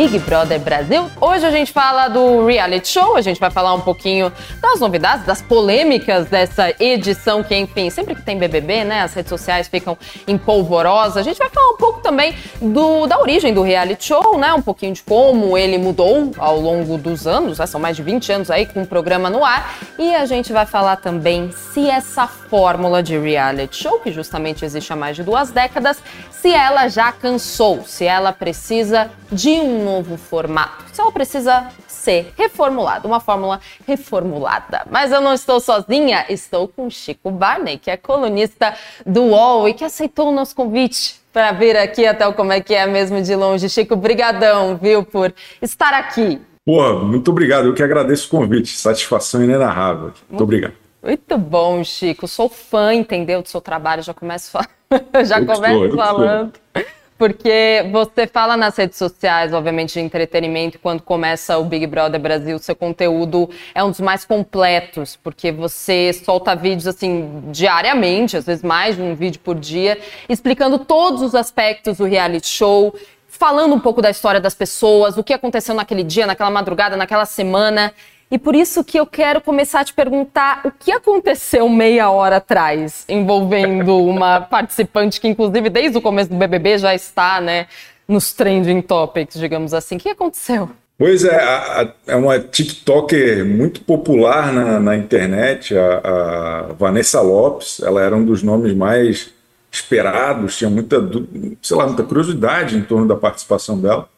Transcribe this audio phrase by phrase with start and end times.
[0.00, 1.10] Big Brother Brasil.
[1.20, 5.26] Hoje a gente fala do reality show, a gente vai falar um pouquinho das novidades,
[5.26, 9.98] das polêmicas dessa edição, que enfim, sempre que tem BBB, né, as redes sociais ficam
[10.26, 11.20] em polvorosa.
[11.20, 14.62] A gente vai falar um pouco também do, da origem do reality show, né, um
[14.62, 18.50] pouquinho de como ele mudou ao longo dos anos, né, são mais de 20 anos
[18.50, 19.76] aí com o programa no ar.
[19.98, 24.90] E a gente vai falar também se essa fórmula de reality show, que justamente existe
[24.90, 30.16] há mais de duas décadas, se ela já cansou, se ela precisa de um novo
[30.16, 34.86] formato, ela precisa ser reformulada, uma fórmula reformulada.
[34.90, 39.74] Mas eu não estou sozinha, estou com Chico Barney, que é colunista do UOL e
[39.74, 43.20] que aceitou o nosso convite para vir aqui até o Como é que é mesmo
[43.20, 43.68] de longe.
[43.68, 46.40] Chico, brigadão, viu, por estar aqui.
[46.64, 50.12] Pô, muito obrigado, eu que agradeço o convite, satisfação inenarrável.
[50.28, 50.74] Muito obrigado.
[51.02, 52.28] Muito bom, Chico.
[52.28, 54.02] Sou fã, entendeu, do seu trabalho.
[54.02, 54.52] Já começo,
[55.24, 56.52] já eu começo estou, falando.
[57.20, 62.58] Porque você fala nas redes sociais, obviamente, de entretenimento, quando começa o Big Brother Brasil,
[62.58, 68.64] seu conteúdo é um dos mais completos, porque você solta vídeos assim diariamente, às vezes
[68.64, 69.98] mais de um vídeo por dia,
[70.30, 72.94] explicando todos os aspectos do reality show,
[73.28, 77.26] falando um pouco da história das pessoas, o que aconteceu naquele dia, naquela madrugada, naquela
[77.26, 77.92] semana.
[78.30, 82.36] E por isso que eu quero começar a te perguntar o que aconteceu meia hora
[82.36, 87.66] atrás, envolvendo uma participante que, inclusive, desde o começo do BBB já está, né,
[88.06, 89.96] nos trending topics, digamos assim.
[89.96, 90.70] O que aconteceu?
[90.96, 97.80] Pois é, é uma TikToker muito popular na, na internet, a, a, Vanessa Lopes.
[97.80, 99.30] Ela era um dos nomes mais
[99.72, 100.96] esperados, tinha muita,
[101.62, 104.08] sei lá, muita curiosidade em torno da participação dela.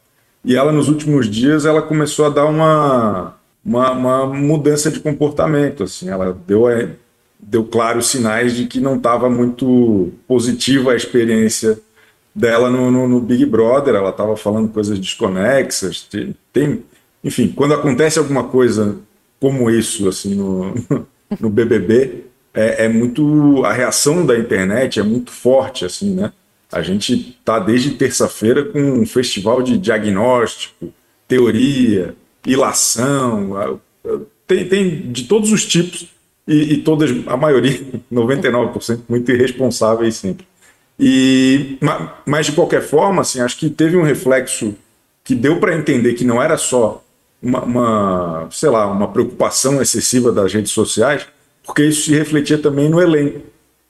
[0.45, 5.85] E ela, nos últimos dias, ela começou a dar uma uma, uma mudança de comportamento.
[5.85, 6.91] Assim, ela deu, é,
[7.39, 11.79] deu claros sinais de que não estava muito positiva a experiência
[12.35, 13.95] dela no, no, no Big Brother.
[13.95, 16.09] Ela estava falando coisas desconexas.
[16.53, 16.83] Tem,
[17.23, 18.97] enfim, quando acontece alguma coisa
[19.41, 20.75] como isso assim no,
[21.41, 22.25] no BBB,
[22.55, 26.33] é, é muito a reação da internet é muito forte assim, né?
[26.71, 30.93] A gente tá desde terça-feira com um festival de diagnóstico,
[31.29, 32.15] teoria,
[32.47, 33.81] ilação,
[34.47, 36.09] tem, tem de todos os tipos
[36.47, 37.81] e, e todas, a maioria,
[38.13, 40.47] 99%, muito irresponsáveis sempre.
[40.99, 41.79] E,
[42.27, 44.75] mas de qualquer forma, assim, acho que teve um reflexo
[45.25, 47.03] que deu para entender que não era só
[47.43, 51.27] uma, uma, sei lá, uma preocupação excessiva das redes sociais,
[51.65, 53.41] porque isso se refletia também no elenco.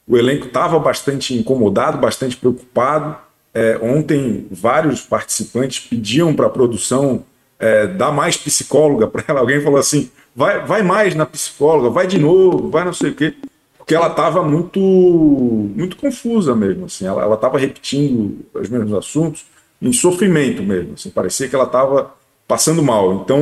[0.06, 3.16] O elenco estava bastante incomodado, bastante preocupado.
[3.54, 7.24] É, ontem, vários participantes pediam para a produção
[7.62, 9.40] é, dá mais psicóloga para ela.
[9.40, 13.14] Alguém falou assim: vai, vai mais na psicóloga, vai de novo, vai não sei o
[13.14, 13.34] quê.
[13.78, 16.86] Porque ela estava muito, muito confusa mesmo.
[16.86, 19.44] Assim, ela estava repetindo os mesmos assuntos
[19.80, 20.94] em sofrimento mesmo.
[20.94, 22.14] Assim, parecia que ela estava
[22.46, 23.14] passando mal.
[23.14, 23.38] Então,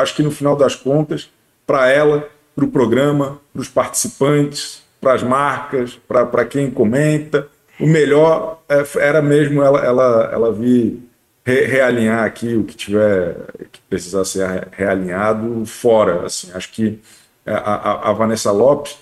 [0.00, 1.30] acho que no final das contas,
[1.66, 7.86] para ela, para o programa, para os participantes, para as marcas, para quem comenta, o
[7.86, 11.02] melhor é, era mesmo ela, ela, ela vir
[11.44, 13.36] re realinhar aqui o que tiver
[13.70, 16.26] que precisar ser realinhado fora.
[16.26, 16.98] Assim, acho que
[17.46, 18.96] a, a, Vanessa Lopes,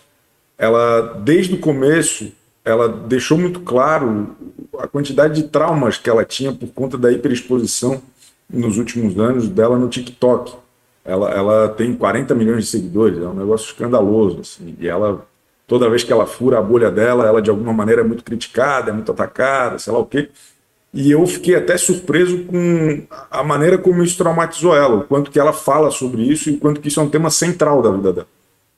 [0.58, 2.32] ela desde o começo,
[2.64, 4.36] ela deixou muito claro
[4.78, 8.02] a quantidade de traumas que ela tinha por conta da hiperexposição
[8.50, 10.54] nos últimos anos dela no TikTok.
[11.04, 14.40] Ela, ela tem 40 milhões de seguidores, é um negócio escandaloso.
[14.40, 15.26] Assim, e ela,
[15.66, 18.90] toda vez que ela fura a bolha dela, ela de alguma maneira é muito criticada,
[18.90, 20.28] é muito atacada, sei lá o quê.
[20.94, 25.38] E eu fiquei até surpreso com a maneira como isso traumatizou ela, o quanto que
[25.38, 28.12] ela fala sobre isso e o quanto que isso é um tema central da vida
[28.12, 28.26] dela.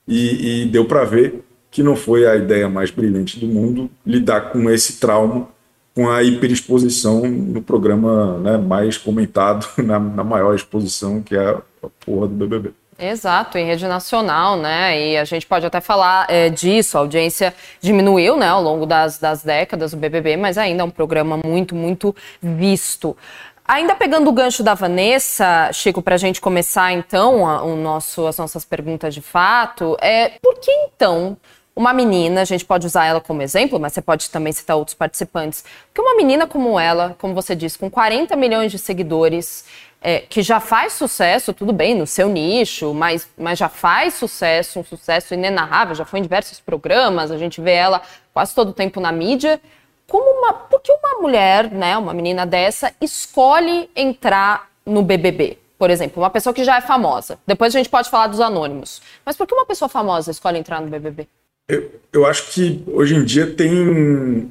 [0.07, 4.51] E, e deu para ver que não foi a ideia mais brilhante do mundo lidar
[4.51, 5.49] com esse trauma,
[5.93, 11.61] com a hiperexposição no programa né, mais comentado, na, na maior exposição, que é a
[12.05, 12.71] porra do BBB.
[12.97, 14.97] Exato, em rede nacional, né?
[14.97, 16.97] E a gente pode até falar é, disso.
[16.97, 20.89] A audiência diminuiu, né, ao longo das, das décadas do BBB, mas ainda é um
[20.89, 23.17] programa muito, muito visto.
[23.67, 28.27] Ainda pegando o gancho da Vanessa, Chico, para a gente começar então a, o nosso,
[28.27, 31.35] as nossas perguntas de fato, é por que então
[31.75, 34.95] uma menina, a gente pode usar ela como exemplo, mas você pode também citar outros
[34.95, 39.65] participantes, porque uma menina como ela, como você disse, com 40 milhões de seguidores,
[40.05, 44.79] é, que já faz sucesso, tudo bem, no seu nicho, mas, mas já faz sucesso,
[44.79, 48.73] um sucesso inenarrável, já foi em diversos programas, a gente vê ela quase todo o
[48.73, 49.59] tempo na mídia.
[50.07, 55.57] Como uma, por que uma mulher, né, uma menina dessa, escolhe entrar no BBB?
[55.77, 57.37] por exemplo, uma pessoa que já é famosa.
[57.45, 59.01] Depois a gente pode falar dos anônimos.
[59.25, 61.27] Mas por que uma pessoa famosa escolhe entrar no BBB?
[61.67, 64.49] Eu, eu acho que hoje em dia tem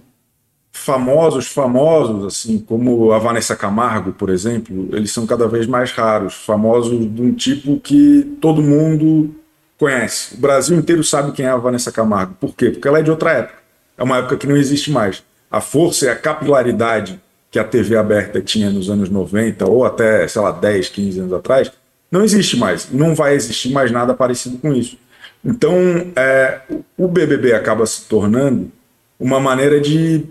[0.75, 6.35] famosos, famosos, assim, como a Vanessa Camargo, por exemplo, eles são cada vez mais raros.
[6.35, 9.32] Famosos de um tipo que todo mundo
[9.79, 10.35] conhece.
[10.35, 12.35] O Brasil inteiro sabe quem é a Vanessa Camargo.
[12.41, 12.71] Por quê?
[12.71, 13.59] Porque ela é de outra época.
[13.97, 15.23] É uma época que não existe mais.
[15.49, 17.21] A força e a capilaridade
[17.53, 21.32] que a TV aberta tinha nos anos 90 ou até, sei lá, 10, 15 anos
[21.32, 21.71] atrás,
[22.11, 22.91] não existe mais.
[22.91, 24.99] Não vai existir mais nada parecido com isso.
[25.44, 25.76] Então,
[26.17, 26.62] é,
[26.99, 28.73] o BBB acaba se tornando
[29.21, 30.26] uma maneira de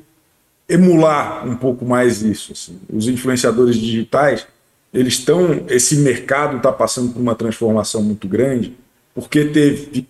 [0.73, 2.51] emular um pouco mais isso.
[2.53, 2.79] Assim.
[2.91, 4.47] Os influenciadores digitais,
[4.93, 8.75] eles estão, esse mercado está passando por uma transformação muito grande,
[9.13, 10.07] porque teve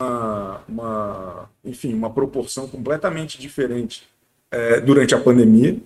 [0.00, 4.04] uma, uma enfim, uma proporção completamente diferente
[4.50, 5.76] é, durante a pandemia.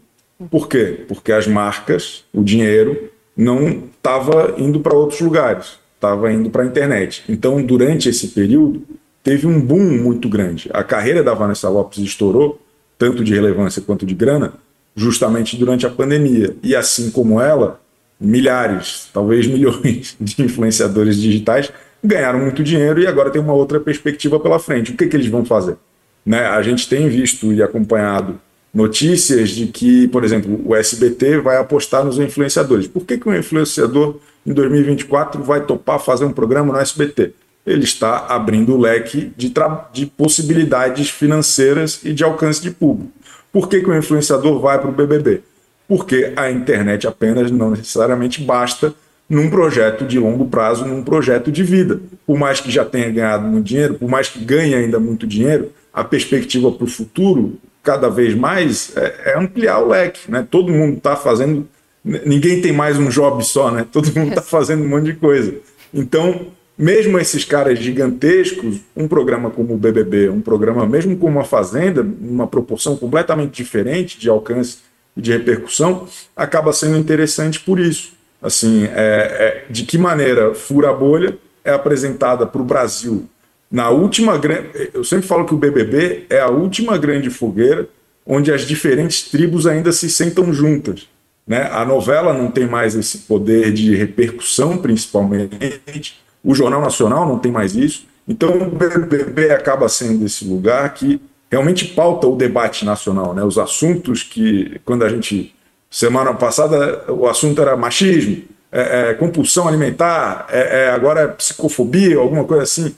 [0.50, 1.05] Por quê?
[1.08, 6.67] Porque as marcas, o dinheiro, não estava indo para outros lugares, estava indo para a
[6.67, 7.25] internet.
[7.29, 8.82] Então, durante esse período,
[9.23, 10.69] teve um boom muito grande.
[10.73, 12.61] A carreira da Vanessa Lopes estourou,
[12.99, 14.55] tanto de relevância quanto de grana,
[14.94, 16.56] justamente durante a pandemia.
[16.62, 17.81] E assim como ela,
[18.20, 24.38] milhares, talvez milhões de influenciadores digitais ganharam muito dinheiro e agora tem uma outra perspectiva
[24.38, 24.93] pela frente.
[24.93, 25.76] O que, que eles vão fazer?
[26.25, 26.46] Né?
[26.46, 28.38] A gente tem visto e acompanhado
[28.73, 32.88] notícias de que, por exemplo, o SBT vai apostar nos influenciadores.
[32.88, 37.32] Por que, que um influenciador em 2024 vai topar fazer um programa no SBT?
[37.67, 39.53] Ele está abrindo o leque de,
[39.93, 43.13] de possibilidades financeiras e de alcance de público.
[43.53, 45.43] Por que, que o influenciador vai para o BBB?
[45.87, 48.95] Porque a internet apenas não necessariamente basta
[49.29, 52.01] num projeto de longo prazo, num projeto de vida.
[52.27, 55.73] Por mais que já tenha ganhado muito dinheiro, por mais que ganhe ainda muito dinheiro,
[55.93, 60.31] a perspectiva para o futuro, cada vez mais, é, é, ampliar o leque.
[60.31, 60.47] Né?
[60.51, 61.69] Todo mundo está fazendo.
[62.05, 63.87] Ninguém tem mais um job só, né?
[63.91, 65.55] Todo mundo está fazendo um monte de coisa.
[65.93, 71.44] Então, mesmo esses caras gigantescos, um programa como o BBB, um programa mesmo como a
[71.44, 74.79] Fazenda, uma proporção completamente diferente de alcance
[75.17, 80.93] e de repercussão, acaba sendo interessante por isso assim, é, é, de que maneira Fura
[80.93, 83.27] Bolha é apresentada para o Brasil
[83.70, 84.69] na última grande.
[84.93, 87.88] Eu sempre falo que o BBB é a última grande fogueira
[88.27, 91.09] onde as diferentes tribos ainda se sentam juntas.
[91.47, 91.69] Né?
[91.73, 96.23] A novela não tem mais esse poder de repercussão, principalmente.
[96.44, 98.06] O Jornal Nacional não tem mais isso.
[98.29, 101.20] Então, o BBB acaba sendo esse lugar que
[101.50, 103.35] realmente pauta o debate nacional.
[103.35, 103.43] Né?
[103.43, 105.55] Os assuntos que, quando a gente
[105.94, 108.43] Semana passada o assunto era machismo,
[108.73, 112.96] é, é, compulsão alimentar, é, é agora é psicofobia, alguma coisa assim.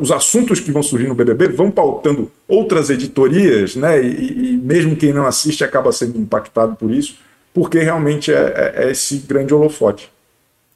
[0.00, 4.02] Os assuntos que vão surgir no BBB vão pautando outras editorias, né?
[4.02, 7.14] E, e mesmo quem não assiste acaba sendo impactado por isso,
[7.54, 10.10] porque realmente é, é, é esse grande holofote.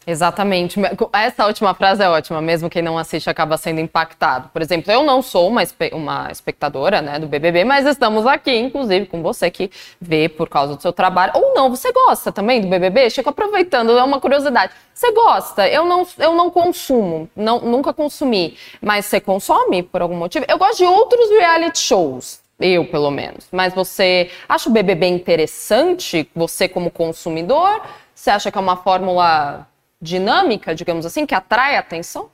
[0.06, 0.80] Exatamente.
[1.12, 4.48] Essa última frase é ótima, mesmo quem não assiste acaba sendo impactado.
[4.52, 5.62] Por exemplo, eu não sou uma,
[5.92, 9.70] uma espectadora né, do BBB, mas estamos aqui, inclusive, com você que
[10.00, 11.32] vê por causa do seu trabalho.
[11.34, 13.10] Ou não, você gosta também do BBB?
[13.10, 14.72] Chego aproveitando, é uma curiosidade.
[14.92, 15.68] Você gosta?
[15.68, 18.56] Eu não, eu não consumo, não, nunca consumi.
[18.80, 20.44] Mas você consome por algum motivo?
[20.48, 22.40] Eu gosto de outros reality shows.
[22.60, 23.46] Eu, pelo menos.
[23.50, 27.82] Mas você acha o BBB interessante, você como consumidor?
[28.14, 29.66] Você acha que é uma fórmula
[30.02, 32.28] dinâmica, digamos assim, que atrai a atenção?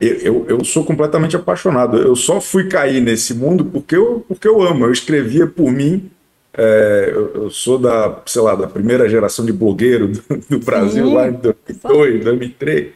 [0.00, 1.98] Eu, eu, eu, sou completamente apaixonado.
[1.98, 4.84] Eu só fui cair nesse mundo porque eu, porque eu amo.
[4.84, 6.08] Eu escrevia por mim.
[6.54, 11.04] É, eu, eu, sou da, sei lá, da primeira geração de blogueiro do, do Brasil,
[11.04, 11.14] Sim.
[11.14, 12.92] lá em 2002, 2003.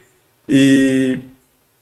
[0.47, 1.19] E,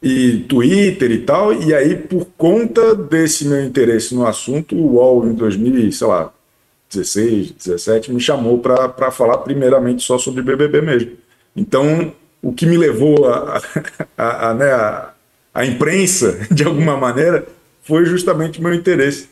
[0.02, 1.54] e Twitter e tal.
[1.54, 8.20] E aí, por conta desse meu interesse no assunto, o UOL em 2016, 17, me
[8.20, 11.21] chamou para falar primeiramente só sobre BBB mesmo.
[11.56, 13.62] Então, o que me levou a,
[14.18, 14.72] a, a, né,
[15.54, 17.46] a, imprensa, de alguma maneira,
[17.84, 19.30] foi justamente o meu interesse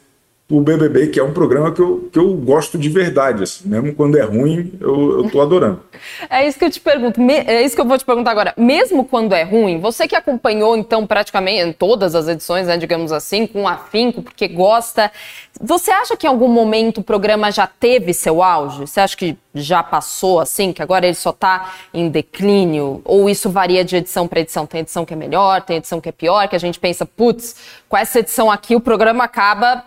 [0.50, 3.94] por BBB, que é um programa que eu, que eu gosto de verdade, assim, mesmo
[3.94, 5.79] quando é ruim, eu, eu tô adorando.
[6.29, 8.53] É isso que eu te pergunto, é isso que eu vou te perguntar agora.
[8.58, 13.46] Mesmo quando é ruim, você que acompanhou, então, praticamente todas as edições, né, digamos assim,
[13.46, 15.12] com afinco, porque gosta,
[15.60, 18.88] você acha que em algum momento o programa já teve seu auge?
[18.88, 23.01] Você acha que já passou, assim, que agora ele só tá em declínio?
[23.03, 24.65] Ou isso varia de edição para edição?
[24.65, 27.56] Tem edição que é melhor, tem edição que é pior, que a gente pensa, putz,
[27.89, 29.84] com essa edição aqui o programa acaba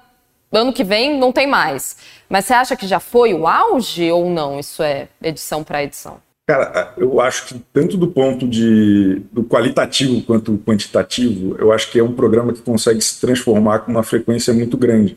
[0.56, 1.96] ano que vem não tem mais.
[2.28, 4.58] Mas você acha que já foi o auge ou não?
[4.58, 6.18] Isso é edição para edição?
[6.46, 11.98] Cara, eu acho que tanto do ponto de do qualitativo quanto quantitativo, eu acho que
[11.98, 15.16] é um programa que consegue se transformar com uma frequência muito grande.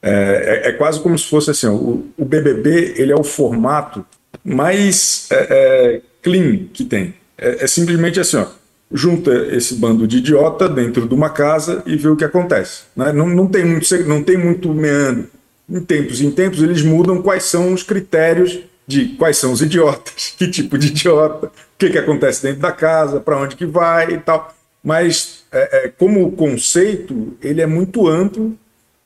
[0.00, 4.06] É, é, é quase como se fosse assim, o, o, BBB ele é o formato
[4.44, 7.14] mais é, é, clean que tem.
[7.36, 8.46] É, é, simplesmente assim, ó,
[8.92, 12.82] junta esse bando de idiota dentro de uma casa e vê o que acontece.
[12.96, 13.12] Né?
[13.12, 15.28] Não, não, tem muito, não tem muito meandro.
[15.68, 20.34] Em tempos em tempos eles mudam quais são os critérios de quais são os idiotas,
[20.38, 24.12] que tipo de idiota, o que, que acontece dentro da casa, para onde que vai
[24.12, 24.54] e tal.
[24.82, 28.56] Mas é, é, como conceito, ele é muito amplo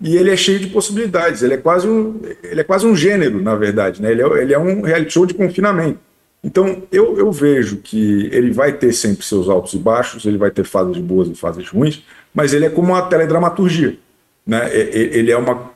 [0.01, 1.43] e ele é cheio de possibilidades.
[1.43, 4.01] Ele é quase um, ele é quase um gênero, na verdade.
[4.01, 4.13] Né?
[4.13, 5.99] Ele, é, ele é um reality show de confinamento.
[6.45, 10.51] Então, eu, eu vejo que ele vai ter sempre seus altos e baixos, ele vai
[10.51, 12.03] ter fases boas e fases ruins,
[12.35, 13.97] mas ele é como uma teledramaturgia.
[14.45, 14.69] Né?
[14.75, 15.71] Ele é uma.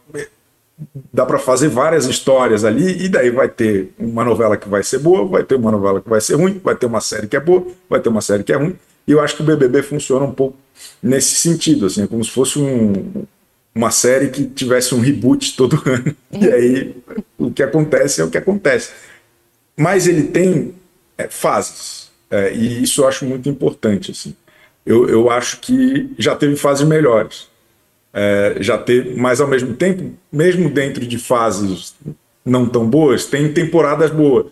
[1.12, 4.98] Dá para fazer várias histórias ali, e daí vai ter uma novela que vai ser
[4.98, 7.40] boa, vai ter uma novela que vai ser ruim, vai ter uma série que é
[7.40, 8.76] boa, vai ter uma série que é ruim.
[9.06, 10.58] E eu acho que o BBB funciona um pouco
[11.02, 13.24] nesse sentido, assim, é como se fosse um,
[13.74, 16.14] uma série que tivesse um reboot todo ano.
[16.32, 16.96] E aí
[17.38, 18.90] o que acontece é o que acontece
[19.76, 20.74] mas ele tem
[21.18, 24.10] é, fases, é, e isso eu acho muito importante.
[24.10, 24.34] Assim.
[24.84, 27.48] Eu, eu acho que já teve fases melhores,
[28.12, 31.94] é, já teve, mas ao mesmo tempo, mesmo dentro de fases
[32.44, 34.46] não tão boas, tem temporadas boas.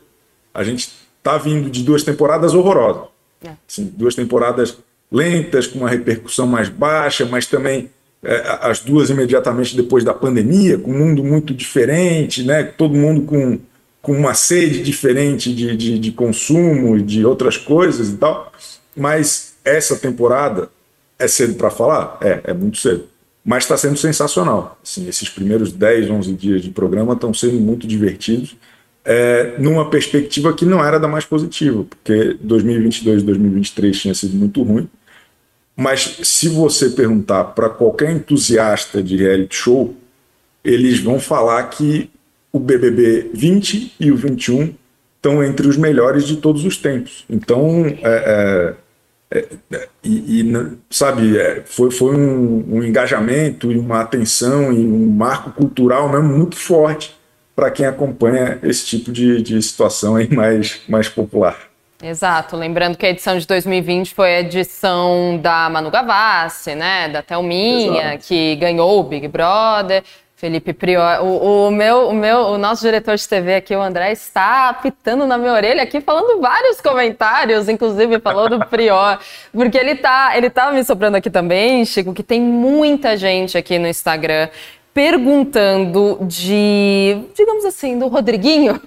[0.52, 3.08] A gente está vindo de duas temporadas horrorosas,
[3.42, 3.52] é.
[3.68, 4.76] assim, duas temporadas
[5.10, 7.88] lentas, com uma repercussão mais baixa, mas também
[8.22, 12.64] é, as duas imediatamente depois da pandemia, com um mundo muito diferente, né?
[12.64, 13.58] todo mundo com
[14.04, 18.52] com uma sede diferente de, de, de consumo, de outras coisas e tal.
[18.94, 20.68] Mas essa temporada
[21.18, 22.18] é cedo para falar?
[22.20, 23.08] É, é muito cedo.
[23.42, 24.78] Mas está sendo sensacional.
[24.84, 28.54] Assim, esses primeiros 10, 11 dias de programa estão sendo muito divertidos,
[29.06, 34.36] é, numa perspectiva que não era da mais positiva, porque 2022 e 2023 tinha sido
[34.36, 34.86] muito ruim.
[35.74, 39.94] Mas se você perguntar para qualquer entusiasta de reality show,
[40.62, 42.10] eles vão falar que
[42.54, 44.72] o BBB 20 e o 21
[45.16, 47.24] estão entre os melhores de todos os tempos.
[47.28, 48.76] Então, é,
[49.32, 54.72] é, é, é e, e, sabe, é, foi, foi um, um, engajamento e uma atenção
[54.72, 57.16] e um marco cultural mesmo muito forte
[57.56, 61.58] para quem acompanha esse tipo de, de situação aí mais, mais popular.
[62.00, 67.22] Exato, lembrando que a edição de 2020 foi a edição da Manu Gavassi, né, da
[67.22, 68.26] Thelminha, Exato.
[68.26, 70.04] que ganhou o Big Brother.
[70.36, 74.12] Felipe Prior, o, o, meu, o meu, o nosso diretor de TV aqui, o André,
[74.12, 79.18] está apitando na minha orelha aqui, falando vários comentários, inclusive falou do Prior,
[79.52, 83.78] porque ele tá, ele tá me soprando aqui também, Chico, que tem muita gente aqui
[83.78, 84.48] no Instagram
[84.92, 88.80] perguntando de, digamos assim, do Rodriguinho.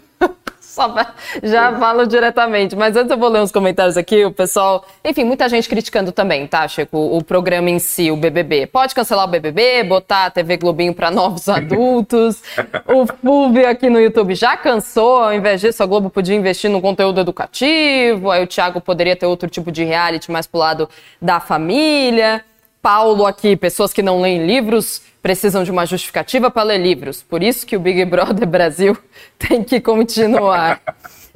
[0.78, 0.94] Só
[1.42, 2.76] já falo diretamente.
[2.76, 4.24] Mas antes eu vou ler uns comentários aqui.
[4.24, 4.86] O pessoal.
[5.04, 6.96] Enfim, muita gente criticando também, tá, Chico?
[6.96, 8.68] O, programa em si, o BBB.
[8.68, 12.44] Pode cancelar o BBB, botar a TV Globinho para novos adultos.
[12.86, 15.24] o Fulvio aqui no YouTube já cansou.
[15.24, 18.30] Ao invés disso, a Globo podia investir no conteúdo educativo.
[18.30, 20.88] Aí o Thiago poderia ter outro tipo de reality mais pro lado
[21.20, 22.46] da família.
[22.88, 27.22] Paulo aqui, pessoas que não leem livros precisam de uma justificativa para ler livros.
[27.22, 28.98] Por isso que o Big Brother Brasil
[29.38, 30.82] tem que continuar.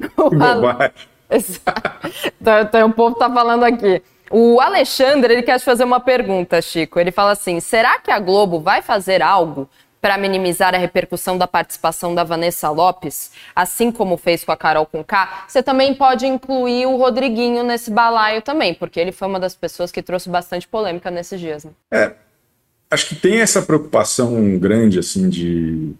[2.40, 4.02] então, então, o povo está falando aqui.
[4.30, 6.98] O Alexandre, ele quer te fazer uma pergunta, Chico.
[6.98, 9.68] Ele fala assim: será que a Globo vai fazer algo
[10.02, 14.84] para minimizar a repercussão da participação da Vanessa Lopes, assim como fez com a Carol
[14.84, 15.44] Conká?
[15.46, 19.92] Você também pode incluir o Rodriguinho nesse balaio também, porque ele foi uma das pessoas
[19.92, 21.64] que trouxe bastante polêmica nesses dias.
[21.64, 21.70] Né?
[21.92, 22.12] É,
[22.90, 25.92] acho que tem essa preocupação grande, assim, de.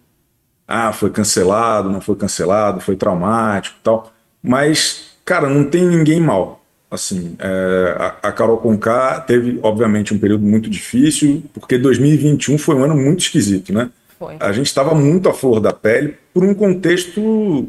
[0.67, 4.11] Ah, foi cancelado, não foi cancelado, foi traumático tal.
[4.41, 6.62] Mas, cara, não tem ninguém mal.
[6.93, 12.75] Assim, é, a, a Carol Conká teve, obviamente, um período muito difícil, porque 2021 foi
[12.75, 13.89] um ano muito esquisito, né?
[14.19, 14.35] Foi.
[14.39, 17.67] A gente estava muito à flor da pele por um contexto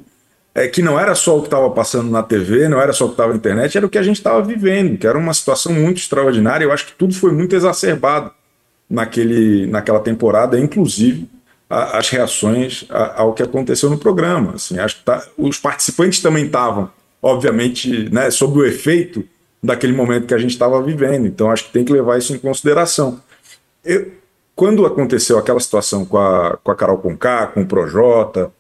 [0.54, 3.08] é, que não era só o que estava passando na TV, não era só o
[3.08, 5.72] que estava na internet, era o que a gente estava vivendo, que era uma situação
[5.72, 6.64] muito extraordinária.
[6.64, 8.30] Eu acho que tudo foi muito exacerbado
[8.88, 11.26] naquele, naquela temporada, inclusive
[11.68, 14.52] a, as reações a, ao que aconteceu no programa.
[14.56, 16.90] Assim, acho que tá, os participantes também estavam,
[17.24, 19.24] obviamente, né, sob o efeito
[19.62, 21.26] daquele momento que a gente estava vivendo.
[21.26, 23.18] Então acho que tem que levar isso em consideração.
[23.82, 24.12] Eu,
[24.54, 28.52] quando aconteceu aquela situação com a, com a Carol Conká, com o Projota,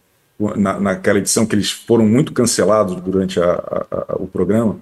[0.56, 4.78] na, naquela edição que eles foram muito cancelados durante a, a, o programa,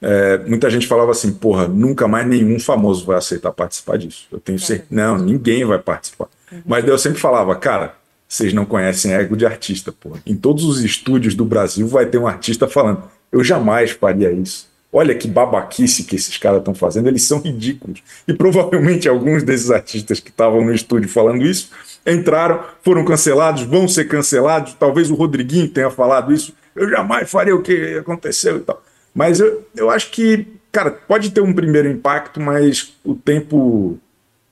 [0.00, 4.26] é, muita gente falava assim, porra, nunca mais nenhum famoso vai aceitar participar disso.
[4.32, 4.88] Eu tenho certeza.
[4.90, 6.28] Não, ninguém vai participar.
[6.50, 6.62] Uhum.
[6.64, 7.94] Mas eu sempre falava, cara,
[8.26, 10.22] vocês não conhecem ego de artista, porra.
[10.26, 14.68] Em todos os estúdios do Brasil vai ter um artista falando, eu jamais faria isso.
[14.92, 18.02] Olha que babaquice que esses caras estão fazendo, eles são ridículos.
[18.26, 21.70] E provavelmente alguns desses artistas que estavam no estúdio falando isso
[22.06, 24.74] entraram, foram cancelados, vão ser cancelados.
[24.74, 28.80] Talvez o Rodriguinho tenha falado isso eu jamais faria o que aconteceu e tal.
[29.14, 33.98] Mas eu, eu acho que, cara, pode ter um primeiro impacto, mas o tempo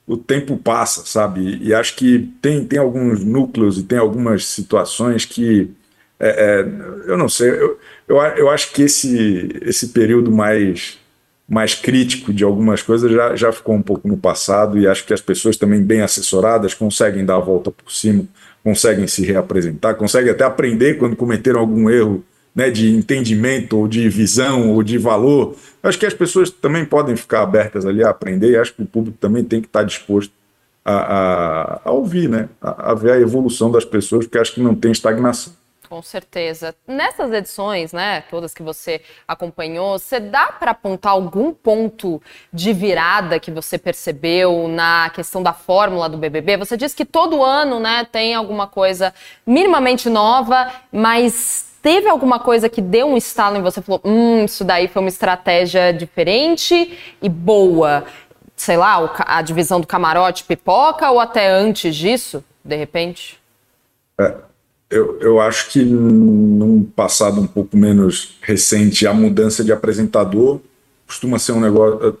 [0.07, 1.57] o tempo passa, sabe?
[1.63, 5.71] E acho que tem, tem alguns núcleos e tem algumas situações que
[6.19, 10.97] é, é, eu não sei, eu, eu, eu acho que esse, esse período mais
[11.47, 15.13] mais crítico de algumas coisas já, já ficou um pouco no passado e acho que
[15.13, 18.25] as pessoas também bem assessoradas conseguem dar a volta por cima,
[18.63, 22.23] conseguem se reapresentar, conseguem até aprender quando cometeram algum erro
[22.55, 25.55] né, de entendimento ou de visão ou de valor.
[25.83, 28.87] Acho que as pessoas também podem ficar abertas ali a aprender e acho que o
[28.87, 30.33] público também tem que estar disposto
[30.83, 34.61] a, a, a ouvir, né, a, a ver a evolução das pessoas, porque acho que
[34.61, 35.53] não tem estagnação.
[35.87, 36.75] Com certeza.
[36.87, 43.39] Nessas edições, né, todas que você acompanhou, você dá para apontar algum ponto de virada
[43.39, 46.57] que você percebeu na questão da fórmula do BBB?
[46.57, 49.13] Você diz que todo ano, né, tem alguma coisa
[49.45, 54.63] minimamente nova, mas teve alguma coisa que deu um estalo em você falou, hum, isso
[54.63, 58.05] daí foi uma estratégia diferente e boa?
[58.55, 63.39] Sei lá, a divisão do camarote pipoca ou até antes disso, de repente?
[64.19, 64.54] É
[64.95, 70.61] eu, eu acho que num passado um pouco menos recente, a mudança de apresentador
[71.05, 72.07] costuma ser um negócio.
[72.07, 72.13] Eh,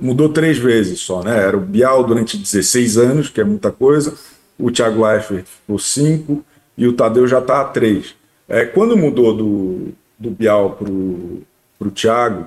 [0.00, 1.38] mudou três vezes só, né?
[1.38, 4.14] Era o Bial durante 16 anos, que é muita coisa,
[4.58, 6.44] o Thiago Leifert ficou cinco
[6.76, 8.14] e o Tadeu já está a três.
[8.48, 12.46] É, quando mudou do, do Bial para o Thiago,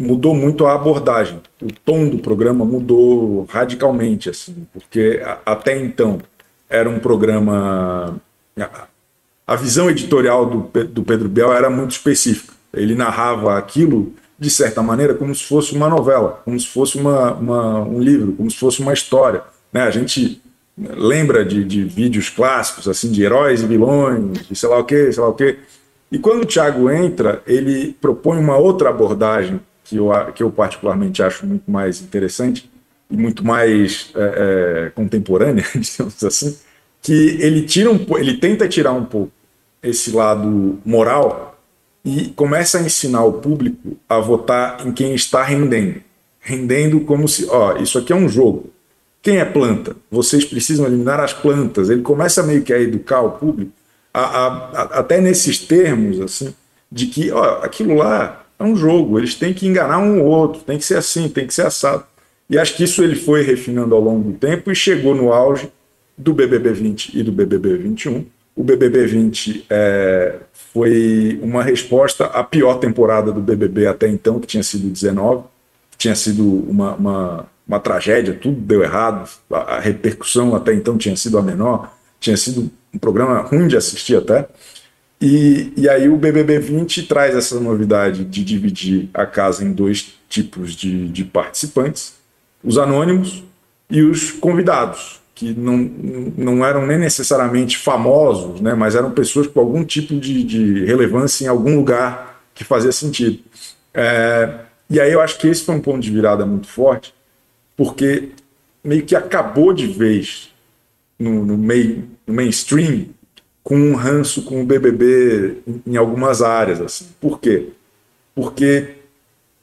[0.00, 1.40] mudou muito a abordagem.
[1.60, 6.18] O tom do programa mudou radicalmente, assim, porque até então
[6.68, 8.18] era um programa
[9.52, 12.54] a visão editorial do, do Pedro Biel era muito específica.
[12.72, 17.34] Ele narrava aquilo, de certa maneira, como se fosse uma novela, como se fosse uma,
[17.34, 19.42] uma um livro, como se fosse uma história.
[19.70, 19.82] Né?
[19.82, 20.40] A gente
[20.78, 25.12] lembra de, de, vídeos clássicos, assim, de heróis e vilões, de sei lá o quê,
[25.12, 25.58] sei lá o quê.
[26.10, 31.22] E quando o Thiago entra, ele propõe uma outra abordagem que eu, que eu particularmente
[31.22, 32.70] acho muito mais interessante
[33.10, 36.56] e muito mais é, é, contemporânea, digamos assim,
[37.02, 39.41] que ele tira um, ele tenta tirar um pouco
[39.82, 41.58] esse lado moral
[42.04, 46.00] e começa a ensinar o público a votar em quem está rendendo,
[46.40, 48.70] rendendo como se, ó, isso aqui é um jogo.
[49.22, 49.94] Quem é planta?
[50.10, 51.88] Vocês precisam eliminar as plantas.
[51.88, 53.70] Ele começa meio que a educar o público,
[54.12, 56.52] a, a, a, até nesses termos assim,
[56.90, 59.18] de que, ó, aquilo lá é um jogo.
[59.18, 60.62] Eles têm que enganar um ou outro.
[60.62, 62.04] Tem que ser assim, tem que ser assado.
[62.50, 65.70] E acho que isso ele foi refinando ao longo do tempo e chegou no auge
[66.18, 68.26] do BBB 20 e do BBB 21.
[68.54, 70.36] O BBB 20 é,
[70.72, 75.44] foi uma resposta à pior temporada do BBB até então, que tinha sido 19,
[75.96, 81.16] tinha sido uma, uma, uma tragédia, tudo deu errado, a, a, repercussão até então tinha
[81.16, 84.46] sido a menor, tinha sido um programa ruim de assistir até.
[85.18, 90.14] E, e aí o BBB 20 traz essa novidade de dividir a casa em dois
[90.28, 92.14] tipos de, de participantes,
[92.62, 93.42] os anônimos
[93.88, 95.76] e os convidados que não,
[96.36, 101.44] não eram nem necessariamente famosos, né, mas eram pessoas com algum tipo de, de relevância
[101.44, 103.38] em algum lugar que fazia sentido.
[103.94, 107.14] É, e aí eu acho que esse foi um ponto de virada muito forte,
[107.76, 108.30] porque
[108.84, 110.50] meio que acabou de vez
[111.18, 113.06] no, no, meio, no mainstream
[113.62, 116.80] com um ranço com o BBB em algumas áreas.
[116.80, 117.06] Assim.
[117.20, 117.68] Por quê?
[118.34, 118.96] Porque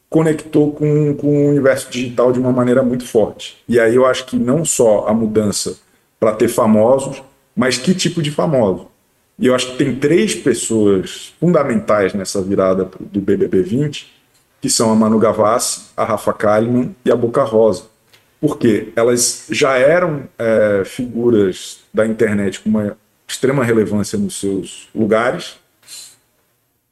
[0.10, 3.58] conectou com, com o universo digital de uma maneira muito forte.
[3.68, 5.78] E aí eu acho que não só a mudança
[6.20, 7.22] para ter famosos,
[7.56, 8.88] mas que tipo de famoso.
[9.38, 14.12] E eu acho que tem três pessoas fundamentais nessa virada do BBB 20,
[14.60, 17.84] que são a Manu Gavassi, a Rafa Kalimann e a Boca Rosa.
[18.42, 25.58] Porque elas já eram é, figuras da internet com uma extrema relevância nos seus lugares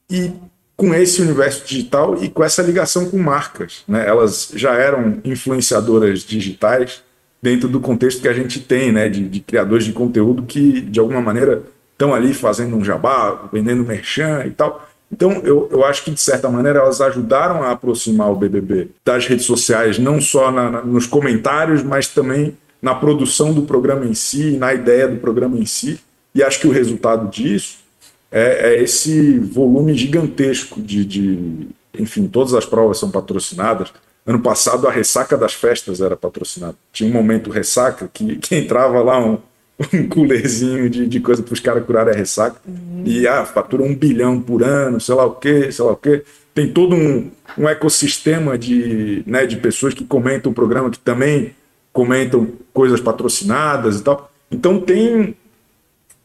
[0.09, 0.31] e
[0.77, 3.83] com esse universo digital e com essa ligação com marcas.
[3.87, 4.07] Né?
[4.07, 7.01] Elas já eram influenciadoras digitais
[7.41, 9.09] dentro do contexto que a gente tem, né?
[9.09, 11.63] de, de criadores de conteúdo que, de alguma maneira,
[11.93, 14.87] estão ali fazendo um jabá, vendendo merchan e tal.
[15.11, 19.25] Então, eu, eu acho que, de certa maneira, elas ajudaram a aproximar o BBB das
[19.25, 24.13] redes sociais, não só na, na, nos comentários, mas também na produção do programa em
[24.13, 25.99] si, na ideia do programa em si.
[26.35, 27.86] E acho que o resultado disso
[28.31, 33.91] é, é esse volume gigantesco de, de, Enfim, todas as provas são patrocinadas.
[34.25, 36.75] Ano passado, a ressaca das festas era patrocinada.
[36.91, 39.37] Tinha um momento ressaca que, que entrava lá um,
[39.93, 42.59] um coolerzinho de, de coisa para os caras curarem a ressaca.
[42.67, 43.03] Uhum.
[43.05, 46.23] E ah, fatura um bilhão por ano, sei lá o quê, sei lá o quê.
[46.53, 51.55] Tem todo um, um ecossistema de, né, de pessoas que comentam o programa, que também
[51.93, 54.31] comentam coisas patrocinadas e tal.
[54.51, 55.35] Então tem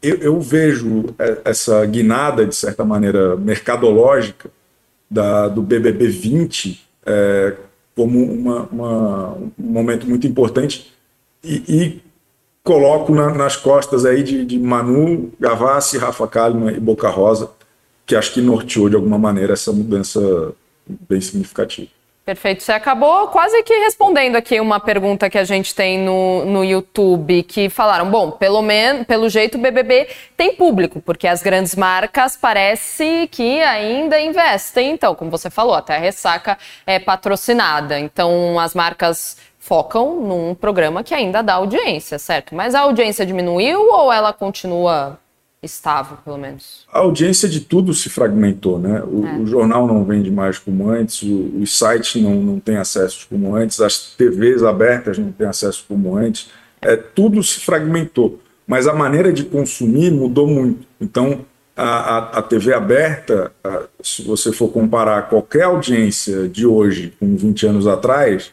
[0.02, 4.50] eu, eu, vejo essa guinada, de certa maneira, mercadológica
[5.10, 7.54] da, do BBB 20 é,
[7.94, 10.92] como uma, uma, um momento muito importante
[11.44, 12.02] e, e
[12.64, 17.50] coloco na, nas costas aí de, de Manu, Gavassi, Rafa Kalimann e Boca Rosa,
[18.06, 20.52] que acho que norteou de alguma maneira essa mudança
[21.08, 21.90] bem significativa.
[22.24, 22.62] Perfeito.
[22.62, 27.42] Você acabou quase que respondendo aqui uma pergunta que a gente tem no, no YouTube,
[27.42, 30.06] que falaram, bom, pelo menos, pelo jeito o BBB
[30.36, 34.92] tem público, porque as grandes marcas parece que ainda investem.
[34.92, 36.56] Então, como você falou, até a ressaca
[36.86, 37.98] é patrocinada.
[37.98, 42.54] Então, as marcas focam num programa que ainda dá audiência, certo?
[42.54, 45.18] Mas a audiência diminuiu ou ela continua
[45.62, 46.84] estável, pelo menos?
[46.92, 49.02] A audiência de tudo se fragmentou, né?
[49.02, 49.38] O, é.
[49.38, 53.54] o jornal não vende mais como antes, o, os sites não, não têm acesso como
[53.54, 56.50] antes, as TVs abertas não têm acesso como antes.
[56.80, 60.84] É, tudo se fragmentou, mas a maneira de consumir mudou muito.
[61.00, 61.44] Então,
[61.76, 67.36] a, a, a TV aberta, a, se você for comparar qualquer audiência de hoje com
[67.36, 68.52] 20 anos atrás,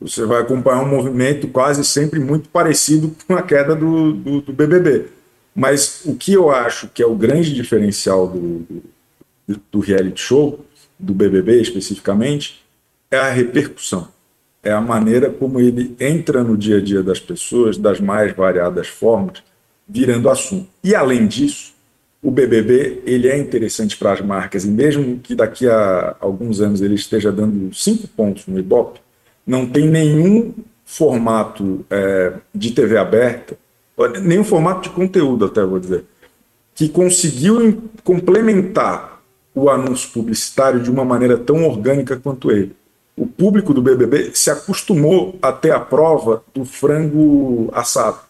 [0.00, 4.52] você vai acompanhar um movimento quase sempre muito parecido com a queda do, do, do
[4.52, 5.21] BBB.
[5.54, 8.66] Mas o que eu acho que é o grande diferencial do,
[9.46, 10.64] do, do reality show,
[10.98, 12.62] do BBB especificamente,
[13.10, 14.08] é a repercussão.
[14.62, 18.88] É a maneira como ele entra no dia a dia das pessoas, das mais variadas
[18.88, 19.42] formas,
[19.88, 20.68] virando assunto.
[20.82, 21.72] E além disso,
[22.22, 26.80] o BBB ele é interessante para as marcas, e mesmo que daqui a alguns anos
[26.80, 29.00] ele esteja dando cinco pontos no Ibope,
[29.44, 33.58] não tem nenhum formato é, de TV aberta,
[34.22, 36.04] nenhum formato de conteúdo, até vou dizer,
[36.74, 39.20] que conseguiu complementar
[39.54, 42.74] o anúncio publicitário de uma maneira tão orgânica quanto ele.
[43.16, 48.20] O público do BBB se acostumou a ter a prova do frango assado,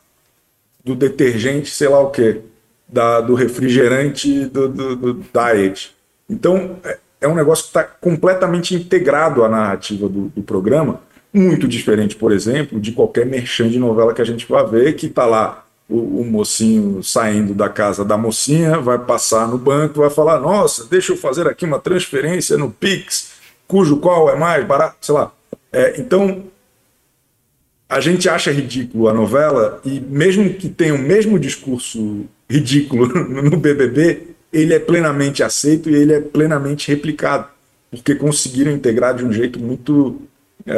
[0.85, 2.41] do detergente, sei lá o quê,
[2.89, 5.95] da, do refrigerante do, do, do diet.
[6.29, 11.01] Então, é, é um negócio que está completamente integrado à narrativa do, do, programa,
[11.33, 15.07] muito diferente, por exemplo, de qualquer merchan de novela que a gente vai ver, que
[15.07, 20.11] está lá o, o, mocinho saindo da casa da mocinha, vai passar no banco, vai
[20.11, 23.33] falar: Nossa, deixa eu fazer aqui uma transferência no Pix,
[23.67, 25.33] cujo qual é mais barato, sei lá.
[25.73, 26.45] É, então,
[27.89, 33.57] a gente acha ridículo a novela, e mesmo que tenha o mesmo discurso ridículo no
[33.57, 37.49] BBB, ele é plenamente aceito e ele é plenamente replicado,
[37.91, 40.21] porque conseguiram integrar de um jeito muito.
[40.67, 40.75] É,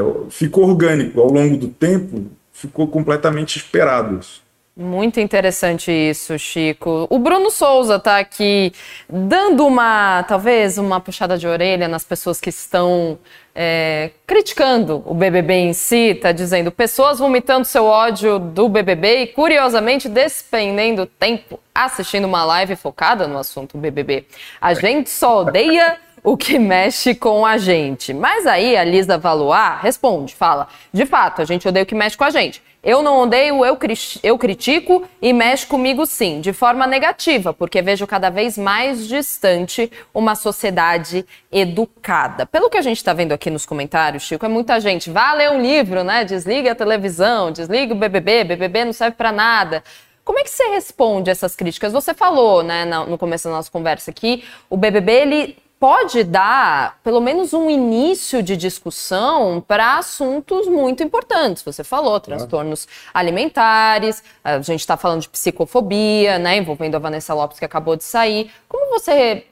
[0.00, 4.46] é, ficou orgânico ao longo do tempo, ficou completamente esperado isso.
[4.78, 7.06] Muito interessante isso, Chico.
[7.08, 8.74] O Bruno Souza está aqui
[9.08, 13.18] dando uma, talvez, uma puxada de orelha nas pessoas que estão
[13.54, 19.26] é, criticando o BBB em si, está dizendo pessoas vomitando seu ódio do BBB e,
[19.28, 24.26] curiosamente, despendendo tempo assistindo uma live focada no assunto BBB.
[24.60, 25.96] A gente só odeia
[26.26, 28.12] o que mexe com a gente.
[28.12, 32.16] Mas aí a Lisa Valois responde, fala: de fato, a gente odeia o que mexe
[32.16, 32.60] com a gente.
[32.82, 33.78] Eu não odeio, eu,
[34.22, 39.90] eu critico e mexe comigo sim, de forma negativa, porque vejo cada vez mais distante
[40.12, 42.44] uma sociedade educada.
[42.44, 45.10] Pelo que a gente está vendo aqui nos comentários, Chico, é muita gente.
[45.10, 46.24] Vá ler um livro, né?
[46.24, 49.82] Desliga a televisão, desliga o BBB, BBB não serve para nada.
[50.24, 51.92] Como é que você responde essas críticas?
[51.92, 57.20] Você falou, né, no começo da nossa conversa aqui, o BBB ele pode dar pelo
[57.20, 61.62] menos um início de discussão para assuntos muito importantes.
[61.62, 67.58] Você falou, transtornos alimentares, a gente está falando de psicofobia, né, envolvendo a Vanessa Lopes
[67.58, 68.50] que acabou de sair.
[68.68, 69.44] Como você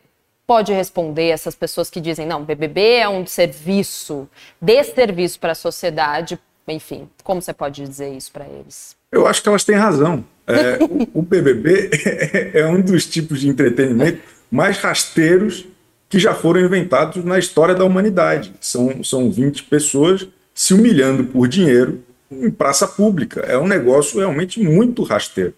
[0.47, 4.29] pode responder essas pessoas que dizem, não, BBB é um serviço,
[4.61, 8.97] desserviço para a sociedade, enfim, como você pode dizer isso para eles?
[9.13, 10.25] Eu acho que elas têm razão.
[10.47, 10.79] É,
[11.15, 11.91] o, o BBB
[12.55, 15.67] é um dos tipos de entretenimento mais rasteiros
[16.15, 18.53] que já foram inventados na história da humanidade.
[18.61, 20.25] São, são 20 pessoas
[20.55, 23.41] se humilhando por dinheiro em praça pública.
[23.41, 25.53] É um negócio realmente muito rasteiro.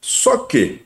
[0.00, 0.80] Só que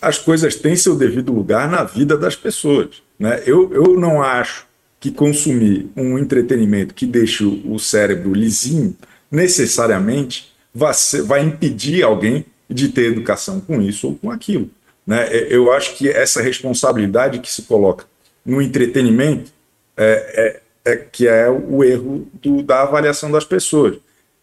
[0.00, 3.02] as coisas têm seu devido lugar na vida das pessoas.
[3.18, 3.42] Né?
[3.44, 4.66] Eu, eu não acho
[4.98, 8.96] que consumir um entretenimento que deixe o cérebro lisinho
[9.30, 14.70] necessariamente vai, ser, vai impedir alguém de ter educação com isso ou com aquilo.
[15.06, 15.28] Né?
[15.50, 18.08] Eu acho que essa responsabilidade que se coloca
[18.44, 19.50] no entretenimento
[19.96, 23.96] é, é, é que é o erro do, da avaliação das pessoas.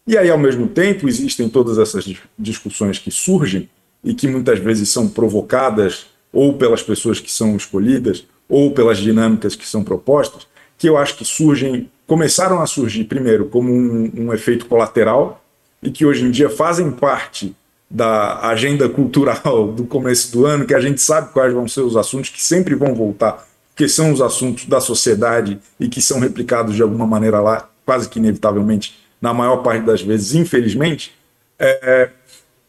[0.06, 2.04] E aí, ao mesmo tempo, existem todas essas
[2.38, 3.68] discussões que surgem
[4.02, 9.54] e que muitas vezes são provocadas ou pelas pessoas que são escolhidas ou pelas dinâmicas
[9.54, 10.46] que são propostas,
[10.78, 15.44] que eu acho que surgem, começaram a surgir primeiro como um, um efeito colateral
[15.82, 17.54] e que hoje em dia fazem parte
[17.90, 21.96] da agenda cultural do começo do ano, que a gente sabe quais vão ser os
[21.96, 23.47] assuntos que sempre vão voltar,
[23.78, 28.08] que são os assuntos da sociedade e que são replicados de alguma maneira lá, quase
[28.08, 31.14] que inevitavelmente, na maior parte das vezes, infelizmente,
[31.56, 32.10] é,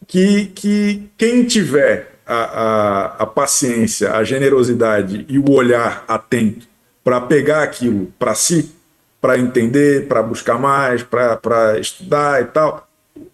[0.06, 6.68] que, que quem tiver a, a, a paciência, a generosidade e o olhar atento
[7.04, 8.72] para pegar aquilo para si,
[9.20, 12.88] para entender, para buscar mais, para estudar e tal,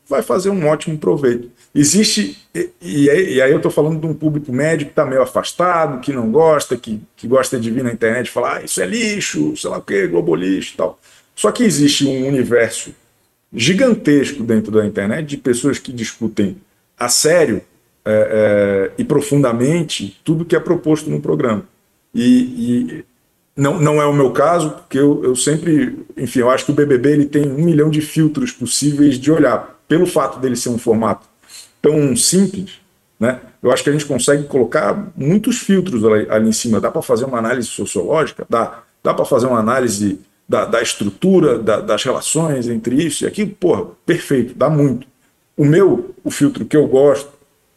[0.07, 1.51] vai fazer um ótimo proveito.
[1.77, 5.99] Existe, e, e aí eu estou falando de um público médio que está meio afastado,
[5.99, 8.85] que não gosta, que, que gosta de vir na internet e falar ah, isso é
[8.85, 10.97] lixo, sei lá o que, globalixo e tal.
[11.35, 12.95] Só que existe um universo
[13.53, 16.55] gigantesco dentro da internet de pessoas que discutem
[16.97, 17.61] a sério
[18.05, 21.65] é, é, e profundamente tudo que é proposto no programa.
[22.13, 23.05] E, e,
[23.53, 26.75] não, não é o meu caso, porque eu, eu sempre, enfim, eu acho que o
[26.75, 29.77] BBB ele tem um milhão de filtros possíveis de olhar.
[29.89, 31.27] Pelo fato dele ser um formato
[31.85, 32.79] tão simples,
[33.19, 33.39] né?
[33.61, 36.81] Eu acho que a gente consegue colocar muitos filtros ali, em cima.
[36.81, 40.19] Dá para fazer uma análise sociológica, dá, dá para fazer uma análise
[40.49, 43.51] da, da estrutura, da, das relações entre isso e aquilo.
[43.51, 45.05] Porra, perfeito, dá muito.
[45.55, 47.31] O meu, o filtro que eu gosto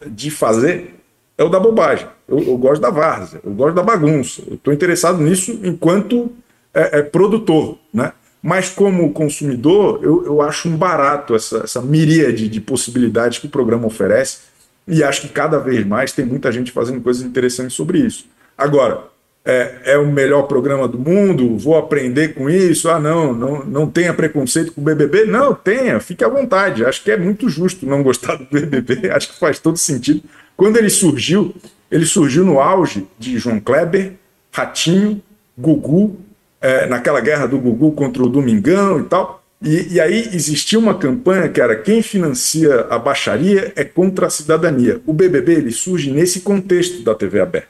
[0.07, 0.95] de fazer
[1.37, 2.09] é o da bobagem.
[2.27, 4.43] Eu, eu gosto da várzea, eu gosto da bagunça.
[4.47, 6.33] Eu estou interessado nisso enquanto
[6.73, 8.13] é, é, produtor, né?
[8.43, 13.51] Mas como consumidor, eu, eu acho um barato essa, essa miríade de possibilidades que o
[13.51, 14.39] programa oferece
[14.87, 18.27] e acho que cada vez mais tem muita gente fazendo coisas interessantes sobre isso.
[18.57, 19.05] Agora,
[19.45, 22.89] é, é, o melhor programa do mundo, vou aprender com isso.
[22.89, 25.25] Ah, não, não, não tenha preconceito com o BBB.
[25.25, 26.85] Não, tenha, fique à vontade.
[26.85, 30.23] Acho que é muito justo não gostar do BBB, acho que faz todo sentido.
[30.57, 31.55] Quando ele surgiu,
[31.91, 34.15] ele surgiu no auge de João Kleber,
[34.53, 35.23] Ratinho,
[35.57, 36.19] Gugu,
[36.61, 39.43] é, naquela guerra do Gugu contra o Domingão e tal.
[39.61, 44.31] E, e, aí existia uma campanha que era quem financia a baixaria é contra a
[44.31, 45.01] cidadania.
[45.05, 47.69] O BBB ele surge nesse contexto da TV aberta.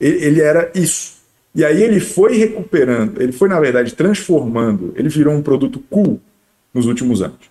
[0.00, 1.20] Ele, ele era isso.
[1.54, 6.20] E aí ele foi recuperando, ele foi, na verdade, transformando, ele virou um produto cool
[6.72, 7.50] nos últimos anos.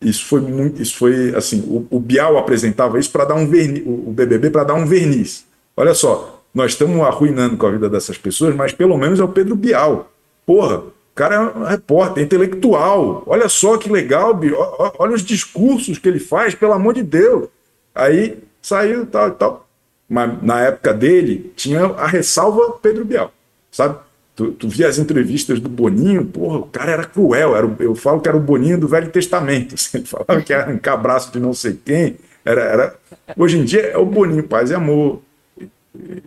[0.00, 3.82] Isso foi muito, isso foi assim, o, o Bial apresentava isso para dar um verniz,
[3.86, 5.44] o BBB para dar um verniz.
[5.76, 9.28] Olha só, nós estamos arruinando com a vida dessas pessoas, mas pelo menos é o
[9.28, 10.09] Pedro Bial.
[10.46, 13.22] Porra, o cara é repórter, é intelectual.
[13.26, 14.94] Olha só que legal, Bial.
[14.98, 17.48] Olha os discursos que ele faz, pelo amor de Deus.
[17.94, 19.68] Aí saiu tal e tal.
[20.08, 23.32] Mas na época dele tinha a ressalva Pedro Bial,
[23.70, 23.96] sabe?
[24.34, 27.54] Tu, tu via as entrevistas do Boninho, porra, o cara era cruel.
[27.54, 29.74] Era, eu falo que era o Boninho do Velho Testamento.
[29.78, 32.16] Assim, ele falava que ia arrancar braço de não sei quem.
[32.44, 32.94] Era, era...
[33.36, 35.20] Hoje em dia é o Boninho Paz e Amor,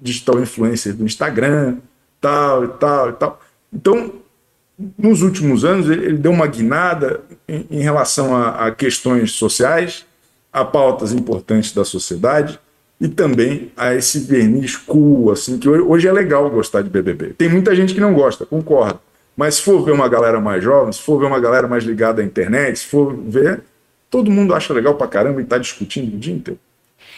[0.01, 1.77] digital influencer do Instagram,
[2.21, 3.41] tal e tal e tal.
[3.73, 4.13] Então,
[4.97, 10.05] nos últimos anos, ele, deu uma guinada em, em relação a, a questões sociais,
[10.51, 12.59] a pautas importantes da sociedade
[13.01, 17.33] e também a esse verniz cool, assim, que hoje é legal gostar de BBB.
[17.33, 18.99] Tem muita gente que não gosta, concordo.
[19.35, 22.21] Mas se for ver uma galera mais jovem, se for ver uma galera mais ligada
[22.21, 23.61] à internet, se for ver,
[24.09, 26.59] todo mundo acha legal pra caramba e tá discutindo o dia inteiro.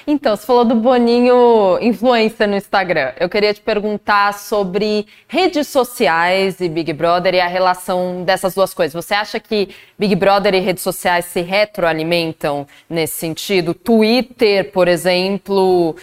[0.08, 3.14] Então, você falou do Boninho influência no Instagram.
[3.20, 8.72] Eu queria te perguntar sobre redes sociais e Big Brother e a relação dessas duas
[8.72, 8.94] coisas.
[8.94, 13.74] Você acha que Big Brother e redes sociais se retroalimentam nesse sentido?
[13.74, 15.96] Twitter, por exemplo,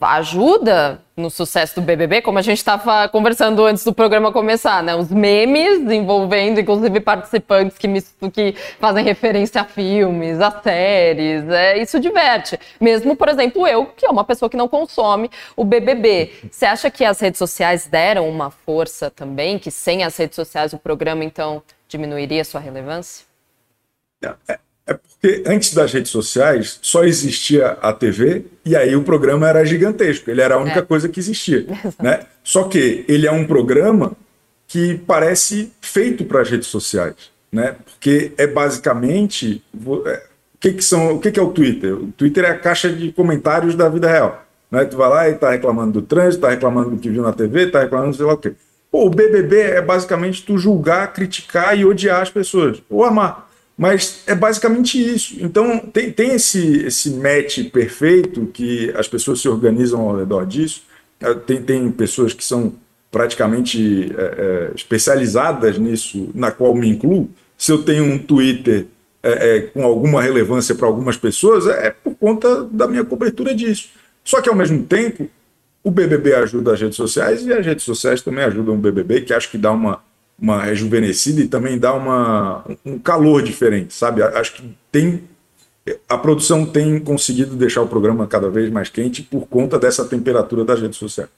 [0.00, 4.94] ajuda no sucesso do BBB, como a gente estava conversando antes do programa começar, né?
[4.94, 8.00] Os memes envolvendo, inclusive, participantes que, me,
[8.32, 12.58] que fazem referência a filmes, a séries, é, isso diverte.
[12.80, 16.32] Mesmo, por exemplo, eu, que é uma pessoa que não consome o BBB.
[16.50, 20.72] Você acha que as redes sociais deram uma força também, que sem as redes sociais
[20.72, 23.26] o programa, então, diminuiria sua relevância?
[24.48, 29.46] É, é porque antes das redes sociais só existia a TV e aí o programa
[29.46, 30.82] era gigantesco, ele era a única é.
[30.82, 31.66] coisa que existia.
[32.00, 32.20] Né?
[32.42, 34.12] Só que ele é um programa
[34.66, 37.14] que parece feito para as redes sociais,
[37.52, 37.76] né?
[37.84, 39.62] porque é basicamente.
[40.06, 41.94] É, o que, que, são, o que, que é o Twitter?
[41.94, 44.44] O Twitter é a caixa de comentários da vida real.
[44.70, 44.84] Né?
[44.84, 47.66] Tu vai lá e está reclamando do trânsito, está reclamando do que viu na TV,
[47.66, 48.54] está reclamando sei lá o quê.
[48.90, 53.47] Pô, o BBB é basicamente tu julgar, criticar e odiar as pessoas, ou amar.
[53.78, 55.36] Mas é basicamente isso.
[55.38, 60.82] Então, tem, tem esse, esse match perfeito que as pessoas se organizam ao redor disso.
[61.20, 62.74] É, tem, tem pessoas que são
[63.08, 67.30] praticamente é, é, especializadas nisso, na qual me incluo.
[67.56, 68.86] Se eu tenho um Twitter
[69.22, 73.54] é, é com alguma relevância para algumas pessoas, é, é por conta da minha cobertura
[73.54, 73.90] disso.
[74.24, 75.30] Só que, ao mesmo tempo,
[75.84, 79.32] o BBB ajuda as redes sociais e as redes sociais também ajudam o BBB, que
[79.32, 80.02] acho que dá uma
[80.40, 84.22] uma rejuvenescida e também dá uma, um calor diferente, sabe?
[84.22, 85.22] Acho que tem
[86.08, 90.64] a produção tem conseguido deixar o programa cada vez mais quente por conta dessa temperatura
[90.64, 91.30] das redes sociais.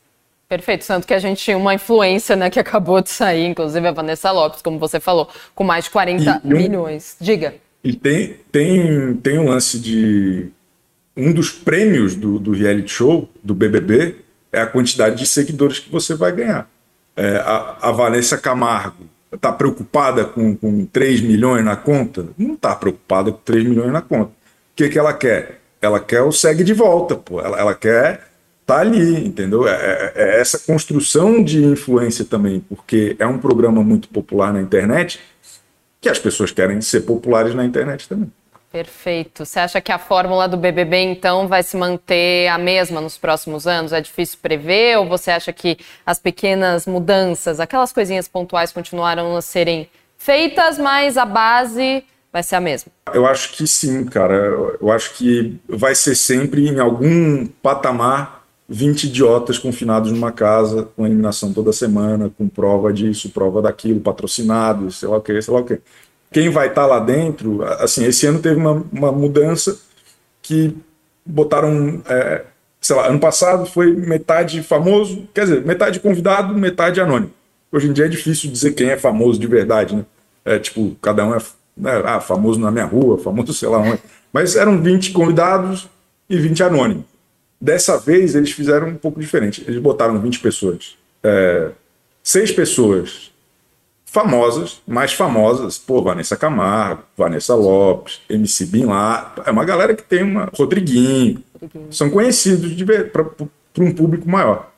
[0.48, 3.92] Perfeito, tanto que a gente tinha uma influência, né, que acabou de sair, inclusive a
[3.92, 7.16] Vanessa Lopes, como você falou, com mais de 40 e, milhões.
[7.20, 7.54] Diga.
[7.84, 10.48] E tem, tem, tem um lance de.
[11.16, 14.16] Um dos prêmios do, do reality show, do BBB,
[14.52, 16.68] é a quantidade de seguidores que você vai ganhar.
[17.20, 22.28] É, a, a Vanessa Camargo está preocupada com, com 3 milhões na conta?
[22.38, 24.30] Não está preocupada com 3 milhões na conta.
[24.30, 25.60] O que, que ela quer?
[25.82, 27.38] Ela quer o segue de volta, pô.
[27.38, 28.30] Ela, ela quer
[28.64, 29.68] tá ali, entendeu?
[29.68, 34.62] É, é, é, essa construção de influência também, porque é um programa muito popular na
[34.62, 35.20] internet,
[36.00, 38.32] que as pessoas querem ser populares na internet também.
[38.72, 39.44] Perfeito.
[39.44, 43.66] Você acha que a fórmula do BBB, então, vai se manter a mesma nos próximos
[43.66, 43.92] anos?
[43.92, 44.96] É difícil prever?
[44.98, 51.16] Ou você acha que as pequenas mudanças, aquelas coisinhas pontuais, continuarão a serem feitas, mas
[51.16, 52.92] a base vai ser a mesma?
[53.12, 54.36] Eu acho que sim, cara.
[54.80, 61.04] Eu acho que vai ser sempre em algum patamar 20 idiotas confinados numa casa, com
[61.04, 65.60] eliminação toda semana, com prova disso, prova daquilo, patrocinado, sei lá o que, sei lá
[65.60, 65.80] o que.
[66.32, 69.78] Quem vai estar tá lá dentro, assim, esse ano teve uma, uma mudança
[70.42, 70.76] que
[71.26, 72.44] botaram, é,
[72.80, 77.32] sei lá, ano passado foi metade famoso, quer dizer, metade convidado, metade anônimo.
[77.72, 80.04] Hoje em dia é difícil dizer quem é famoso de verdade, né?
[80.44, 81.38] É tipo, cada um é
[81.76, 84.00] né, ah, famoso na minha rua, famoso sei lá onde.
[84.32, 85.88] Mas eram 20 convidados
[86.28, 87.04] e 20 anônimos.
[87.60, 89.64] Dessa vez eles fizeram um pouco diferente.
[89.66, 90.96] Eles botaram 20 pessoas.
[91.22, 91.70] É,
[92.22, 93.30] seis pessoas
[94.10, 99.32] famosas, mais famosas, pô, Vanessa Camargo, Vanessa Lopes, MC Bin lá.
[99.46, 100.50] É uma galera que tem uma.
[100.52, 101.42] Rodriguinho.
[101.52, 101.92] Rodriguinho.
[101.92, 102.72] São conhecidos
[103.12, 104.68] para um público maior.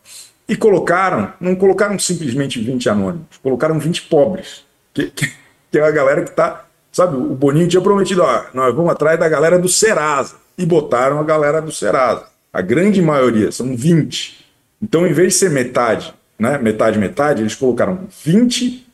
[0.46, 4.64] E colocaram, não colocaram simplesmente 20 anônimos, colocaram 20 pobres.
[4.92, 5.32] Que, que,
[5.70, 6.66] que é a galera que está.
[6.92, 10.36] Sabe, o Boninho tinha prometido, ó, nós vamos atrás da galera do Serasa.
[10.58, 12.26] E botaram a galera do Serasa.
[12.52, 14.44] A grande maioria, são 20.
[14.82, 18.91] Então, em vez de ser metade, né, metade, metade, eles colocaram 20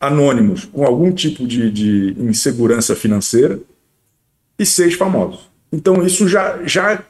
[0.00, 3.58] anônimos com algum tipo de, de insegurança financeira
[4.58, 5.48] e seis famosos.
[5.72, 7.02] Então, isso já, já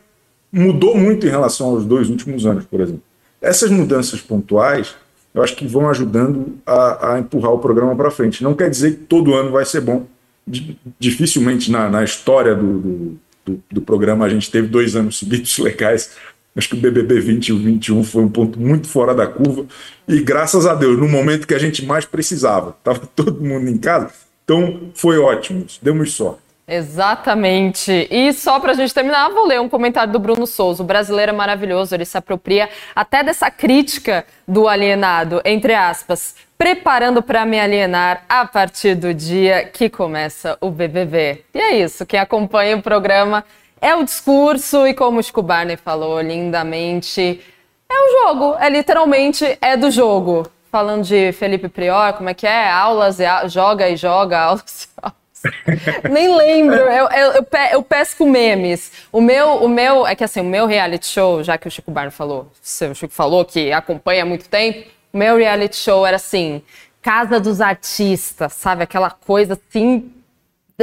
[0.50, 3.02] mudou muito em relação aos dois últimos anos, por exemplo.
[3.40, 4.94] Essas mudanças pontuais,
[5.34, 8.42] eu acho que vão ajudando a, a empurrar o programa para frente.
[8.42, 10.06] Não quer dizer que todo ano vai ser bom.
[10.98, 15.56] Dificilmente na, na história do, do do, do programa, a gente teve dois anos seguidos
[15.58, 16.10] legais.
[16.58, 19.64] Acho que o BBB 20 e o 21 foi um ponto muito fora da curva.
[20.08, 23.78] E graças a Deus, no momento que a gente mais precisava, estava todo mundo em
[23.78, 24.10] casa.
[24.42, 26.40] Então foi ótimo, demos sorte.
[26.66, 28.08] Exatamente.
[28.10, 30.82] E só para a gente terminar, vou ler um comentário do Bruno Souza.
[30.82, 37.22] O brasileiro é maravilhoso, ele se apropria até dessa crítica do alienado, entre aspas, preparando
[37.22, 41.44] para me alienar a partir do dia que começa o BBB.
[41.54, 43.44] E é isso, quem acompanha o programa
[43.80, 47.40] é o discurso e como o Chico Barney falou lindamente,
[47.88, 50.46] é o jogo, é literalmente é do jogo.
[50.70, 52.70] Falando de Felipe Prior, como é que é?
[52.70, 55.18] Aulas, e joga e joga, aulas e aulas.
[56.10, 58.92] Nem lembro, eu, eu, eu, eu, pesco memes.
[59.10, 61.90] O meu, o meu, é que assim, o meu reality show, já que o Chico
[61.90, 66.16] Barno falou, o Chico falou que acompanha há muito tempo, o meu reality show era
[66.16, 66.62] assim,
[67.00, 68.82] Casa dos Artistas, sabe?
[68.82, 70.12] Aquela coisa assim,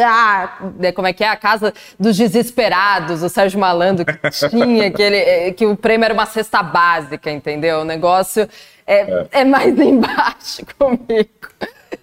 [0.03, 0.57] ah,
[0.93, 1.29] como é que é?
[1.29, 4.17] A Casa dos Desesperados, o Sérgio Malandro que
[4.49, 7.79] tinha, aquele, eh, que o prêmio era uma cesta básica, entendeu?
[7.79, 8.47] O negócio
[8.85, 9.27] é, é.
[9.31, 11.29] é mais embaixo comigo.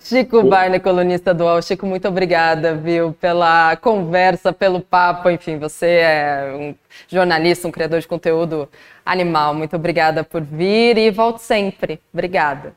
[0.00, 1.62] Chico Barney, colunista do UOL.
[1.62, 5.30] Chico, muito obrigada, viu, pela conversa, pelo papo.
[5.30, 6.74] Enfim, você é um
[7.08, 8.68] jornalista, um criador de conteúdo
[9.04, 9.54] animal.
[9.54, 12.00] Muito obrigada por vir e volte sempre.
[12.12, 12.74] Obrigada.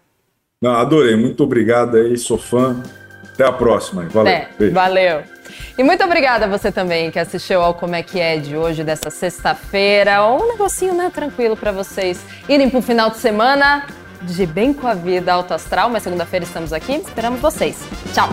[0.61, 1.15] Não, adorei.
[1.15, 2.83] Muito obrigado aí, sou fã.
[3.35, 4.03] Até a próxima.
[4.09, 4.33] Valeu.
[4.33, 5.23] É, valeu.
[5.77, 8.83] E muito obrigada a você também que assistiu ao Como é que é de hoje,
[8.83, 10.25] dessa sexta-feira.
[10.25, 13.85] Um negocinho, né, tranquilo para vocês irem pro final de semana
[14.21, 16.95] de Bem com a Vida Alto Astral, mas segunda-feira estamos aqui.
[16.95, 17.77] Esperamos vocês.
[18.13, 18.29] Tchau!